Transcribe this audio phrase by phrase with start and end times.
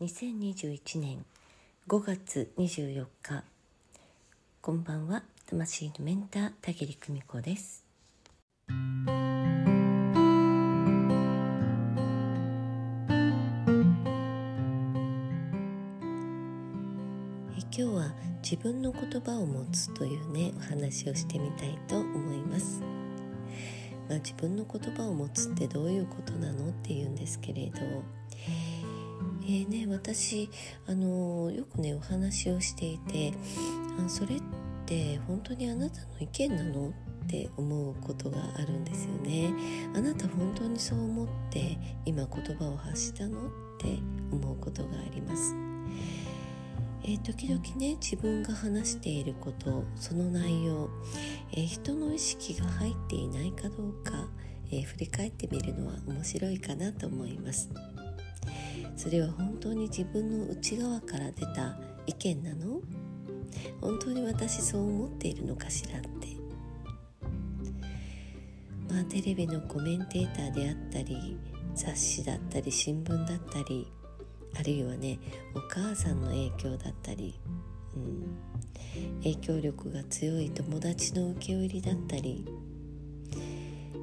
[0.00, 1.24] 2021年
[1.88, 3.42] 5月24日
[4.60, 7.84] こんばんは魂のメンター田切久美子です。
[8.68, 8.72] え
[17.58, 22.80] 今日は自分の言葉を持つというねお話をしてみたいと思います。
[24.08, 27.80] まあ、自分の言葉を持つってどういうことなのっていうんですけれど。
[29.50, 30.50] えーね、私
[30.86, 33.32] あのよくねお話をしていて
[33.98, 34.42] あそれっ
[34.84, 36.90] て本当にあなたの意見なの？
[36.90, 39.50] って思うことがあるんですよね。
[39.94, 43.48] あなた本当にそう思って今言葉を発したの？
[43.48, 43.98] って
[44.30, 45.54] 思うことがあります。
[47.04, 50.90] えー、時々ね自分が話していることその内容、
[51.52, 54.28] えー、人の意識が入っていないかどうか、
[54.70, 57.70] えー、振り返ってみるのは面白いかなと思います。
[58.98, 62.80] それは本当に自分の内側から出た意見なの？
[63.80, 66.08] 本当に私そう思っているのかしらって。
[68.92, 71.38] まあテレビのコメンテーターであったり
[71.76, 73.86] 雑誌だったり新聞だったり
[74.58, 75.20] あるいはね
[75.54, 77.38] お母さんの影響だったり、
[77.94, 78.36] うん、
[79.22, 82.44] 影響力が強い友達の受け売りだったり。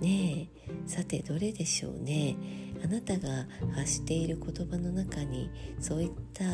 [0.00, 0.56] ねえ。
[0.86, 2.36] さてどれでしょうね。
[2.86, 6.44] あなたが発している言葉の中にそういった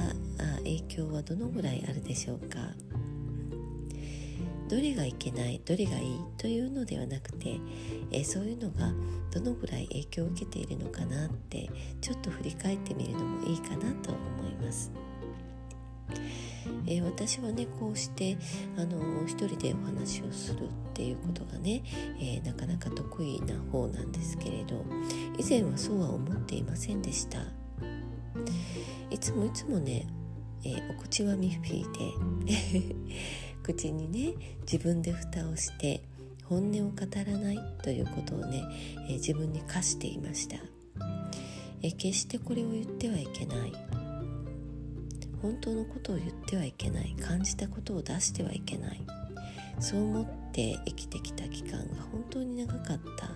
[0.61, 2.57] 影響はどのぐらいあるでしょうか？
[4.71, 7.61] どれがいけないどれがいいというのではなくて、
[8.11, 8.95] えそういうのが
[9.31, 11.69] どのぐらい影響を受けているのかなって
[12.01, 14.91] ちょっと振り返ってみるのもいいかなと思います。
[16.93, 18.37] えー、私はねこうして
[18.77, 21.83] あの一人でお話をするっていうことがね、
[22.21, 24.85] えー、なかなか得意な方なんですけれど
[25.39, 27.39] 以前はそうは思っていませんでした。
[29.11, 30.07] いつもいつもね、
[30.65, 32.95] えー、お口はミッフィーで
[33.63, 36.03] 口にね自分で蓋をして
[36.45, 38.63] 本音を語らないということをね、
[39.09, 40.57] え自分に課していました、
[41.83, 44.02] え決してこれを言ってはいけない。
[45.43, 49.05] 本当のことを言ってはいけない感じたことを出してはいけない。
[49.83, 53.27] そう思って生きてきた期間が本当に長かった、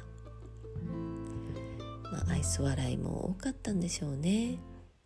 [2.10, 4.58] まあ、愛想笑いも多かったんでしょうね、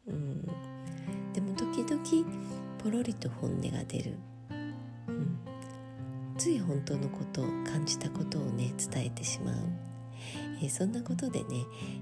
[0.06, 0.42] うん、
[1.32, 2.02] でも時々
[2.82, 4.18] ポロリと本音が出る、
[5.08, 5.38] うん、
[6.36, 9.54] つい本当のこと感じたことをね伝えてしまう、
[10.62, 11.46] え、そんなことでね、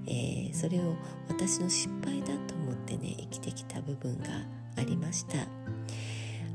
[0.05, 0.95] えー、それを
[1.29, 4.25] 私の失敗だと思ってね生きてきた部分が
[4.79, 5.47] ありました。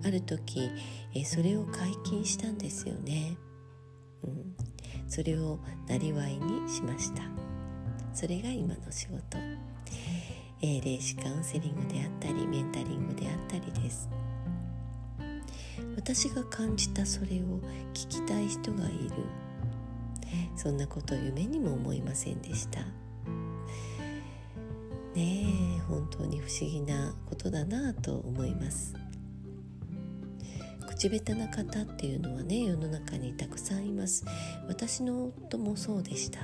[0.06, 0.70] ある時、
[1.14, 3.36] えそれを解禁したんですよね、
[4.22, 4.54] うん、
[5.08, 7.22] それをなりわいにしました。
[8.12, 9.38] それが今の仕事、
[10.60, 14.08] え、霊視カウンセリングであったりメンタリングであったりです。
[15.96, 17.60] 私が感じたそれを
[17.94, 19.10] 聞きたい人がいる。
[20.56, 22.80] そんなことを夢にも思いませんでした。
[25.14, 28.94] ねえ本当に不思議なことだなと思います。
[30.88, 34.24] 口下手な方っていうのはね世の中にたくさんいます。
[34.68, 36.40] 私の夫もそうでした、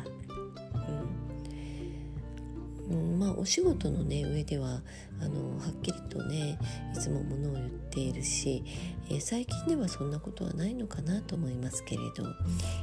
[2.90, 4.82] うん、まあお仕事のね上では
[5.20, 6.58] あのはっきりとね
[6.94, 8.64] いつもものを言っているし、
[9.08, 12.24] えー、最近ではそんなことはないのかなと思いますけれど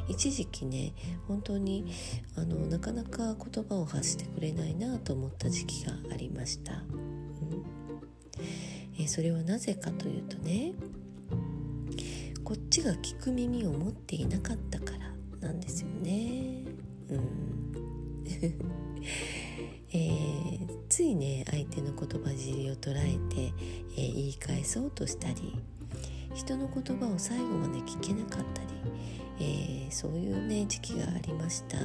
[0.07, 0.93] 一時期ね
[1.27, 1.91] 本当に
[2.37, 6.73] あのなかなか言葉を発してくれないなと思った時期がありました。
[6.73, 7.65] うん
[8.99, 10.73] えー、それはなぜかというとね
[12.43, 14.93] こっちが聞く耳を持っていなかったか
[15.41, 16.63] らなんですよね。
[17.09, 17.57] うん
[19.93, 23.53] えー、ついね相手の言葉尻を捉えて、
[23.97, 25.55] えー、言い返そうとしたり
[26.35, 28.67] 人の言葉を最後まで聞けなかったり、
[29.39, 31.77] えー、そういうね時期がありました。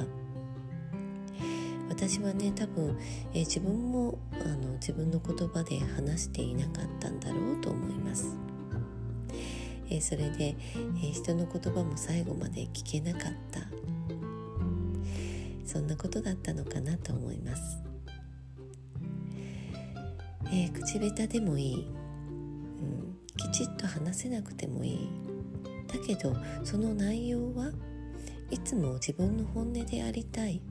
[1.89, 2.97] 私はね多分、
[3.33, 8.35] え自分もあの自分の言葉で話していなかったんだろうと思います。
[9.89, 10.55] えそれで、
[11.03, 13.61] え人の言葉も最後まで聞けなかった。
[15.65, 17.81] そんなことだったのかなと思います、
[20.55, 25.09] えー、口下手でもいい、うん、きちっと話せなくてもいい。
[25.87, 27.71] だけどその内容は
[28.51, 30.61] いつも自分の本音でありたい。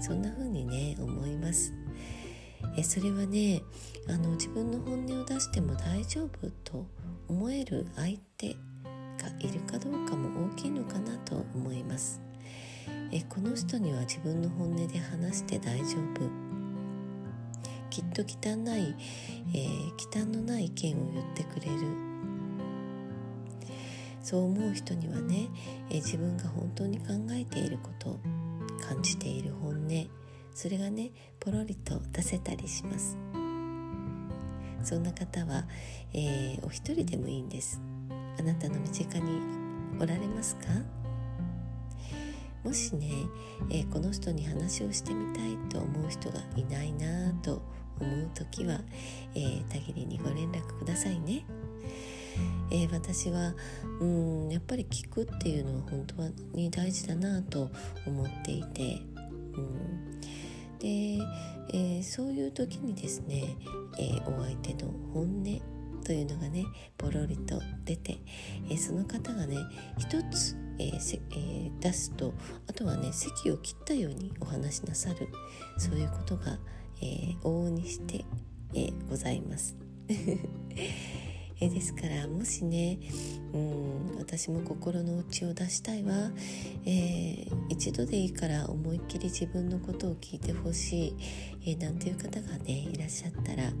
[0.00, 1.74] そんな風にね思います。
[2.78, 3.62] えそれはね
[4.08, 6.86] あの自分の本音を出しても大丈夫と
[7.28, 12.22] 思える相手がいるかどうかも大きいのかなと思います。
[13.12, 16.47] えこの人には自分の本音で話して大丈夫。
[18.18, 18.96] と忌憚ない、
[19.54, 21.86] えー、忌憚のない意見を言ってくれる。
[24.20, 25.48] そう思う人にはね、
[25.88, 28.18] えー、自分が本当に考えていること
[28.86, 29.88] 感じている本音
[30.52, 33.16] それがねポロリと出せたりします。
[34.82, 35.64] そんな方は、
[36.12, 37.80] えー、お一人でもいいんです。
[38.38, 39.40] あなたの身近に
[40.00, 40.62] おられますか？
[42.64, 43.08] もしね、
[43.70, 47.62] えー、この人に話をしてみたいと思う人がいないなと
[48.00, 48.80] 思う時は、
[49.34, 51.44] えー、たぎりにご連絡くださいね。
[52.70, 53.54] えー、私は
[54.00, 57.70] うんやっぱり聞くっていうのは本当に大事だなと
[58.06, 59.02] 思っていて、
[59.54, 60.20] うん、
[60.78, 61.18] で、
[61.72, 63.56] えー、そういう時にですね、
[63.98, 65.44] えー、お相手の本音
[66.04, 66.64] というのがね
[66.96, 68.18] ポロリと出て、
[68.70, 69.56] えその方がね
[69.98, 72.32] 一つえーえー、出すと
[72.68, 75.28] あとはね席を切ったようにお話しなさる
[75.76, 76.58] そういうことが、
[77.00, 78.24] えー、往々にして、
[78.74, 79.76] えー、ございます。
[81.60, 82.98] えですからもしね
[83.52, 86.30] うん私も心の内を出したいわ、
[86.84, 91.16] えー、一度でいいから思いっきり自分のことを聞いてほしい、
[91.66, 93.72] えー、なんていう方がねいらっしゃったら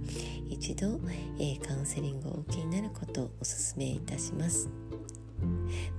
[0.48, 0.98] 一度、
[1.38, 4.68] えー、カウンセリングをお受けになることをお勧めいたします。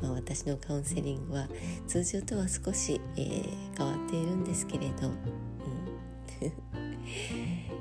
[0.01, 1.47] まあ、私のカウンセリングは
[1.87, 3.43] 通常とは少し、え、
[3.77, 5.11] 変わっているんですけれど、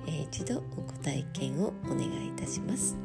[0.07, 2.97] えー、一度ご体験をお願いいたします。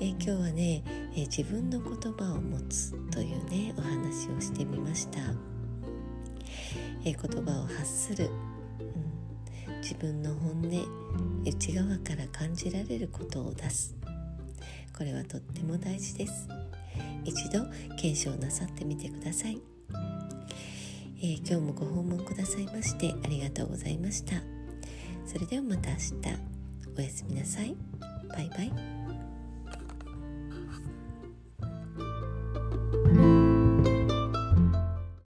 [0.00, 0.82] え、今日はね、
[1.16, 5.18] え自分の言葉を持つというねお話をしてみました。
[7.04, 8.30] え言葉を発する、
[9.66, 13.94] うん、自分の本音内側から感じられることを出す
[14.96, 16.48] これはとっても大事です。
[17.24, 17.64] 一度
[17.96, 19.60] 検証なさってみてください、
[21.22, 24.57] え、今日もご訪問くださいましてありがとうございました
[25.28, 26.14] それではまた明日。
[26.96, 27.76] おやすみなさい。
[28.30, 28.97] バイバイ。